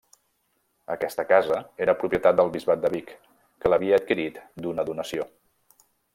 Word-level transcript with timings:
Aquesta 0.93 1.25
casa 1.31 1.59
era 1.85 1.95
propietat 2.05 2.39
del 2.39 2.49
bisbat 2.57 2.81
de 2.87 2.91
Vic, 2.95 3.13
que 3.59 3.73
l'havia 3.75 4.01
adquirit 4.01 4.41
d'una 4.65 4.89
donació. 4.91 5.31